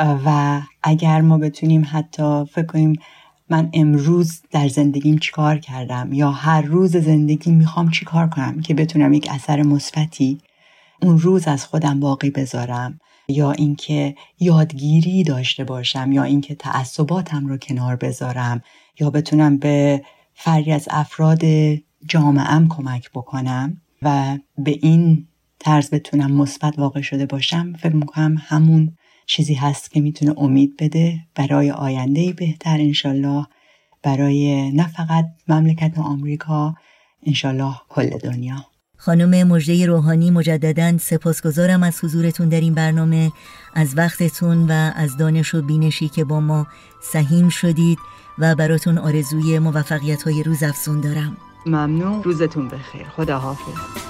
[0.00, 2.92] و اگر ما بتونیم حتی فکر کنیم
[3.50, 9.12] من امروز در زندگیم چیکار کردم یا هر روز زندگی می‌خوام چیکار کنم که بتونم
[9.12, 10.38] یک اثر مثبتی
[11.02, 13.00] اون روز از خودم باقی بذارم.
[13.28, 18.62] یا اینکه یادگیری داشته باشم یا اینکه تعصباتم رو کنار بذارم
[19.00, 20.02] یا بتونم به
[20.34, 21.42] فری از افراد
[22.06, 25.26] جامعهم کمک بکنم و به این
[25.58, 28.96] طرز بتونم مثبت واقع شده باشم فکر می‌کنم همون
[29.26, 33.46] چیزی هست که می‌تونه امید بده برای آینده بهتر انشالله.
[34.02, 36.74] برای نه فقط مملکت آمریکا
[37.26, 38.66] انشالله کل دنیا.
[39.00, 43.32] خانم مجده روحانی مجددا سپاسگزارم از حضورتون در این برنامه
[43.74, 46.66] از وقتتون و از دانش و بینشی که با ما
[47.00, 47.98] سهیم شدید
[48.38, 51.36] و براتون آرزوی موفقیت های روز افزون دارم.
[51.66, 52.22] ممنون.
[52.22, 53.06] روزتون بخیر.
[53.16, 54.09] خدا حافظ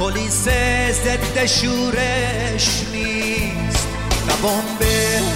[0.00, 0.48] پلیس
[1.04, 3.88] ضد شورش نیست.
[4.28, 4.82] نه بمب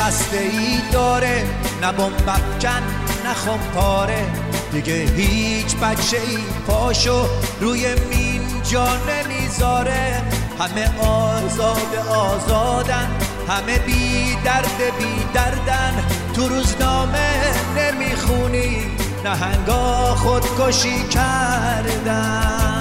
[0.00, 1.44] هسته ای داره
[1.82, 2.82] نه بمب افکن
[3.24, 4.26] نه پاره
[4.72, 7.26] دیگه هیچ بچه ای پاشو
[7.60, 10.22] روی مین جا نمی‌ذاره.
[10.58, 13.08] همه آزاد آزادن
[13.48, 16.04] همه بی درد بی دردن.
[16.34, 17.30] تو روزنامه
[17.76, 18.86] نمی‌خونی
[19.24, 22.73] نهنگا خودکشی کردن.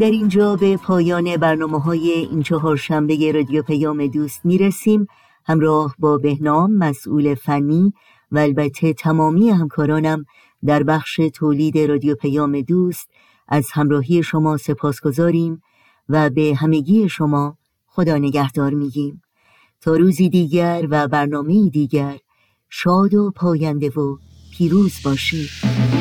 [0.00, 5.06] در اینجا به پایان برنامه های این چهار شنبه رادیو پیام دوست می‌رسیم.
[5.44, 7.92] همراه با بهنام مسئول فنی
[8.32, 10.24] و البته تمامی همکارانم
[10.64, 13.08] در بخش تولید رادیو پیام دوست
[13.48, 15.62] از همراهی شما سپاس گذاریم
[16.08, 19.22] و به همگی شما خدا نگهدار میگیم.
[19.80, 22.18] تا روزی دیگر و برنامه دیگر
[22.70, 24.16] شاد و پاینده و
[24.52, 25.95] پیروز باشید.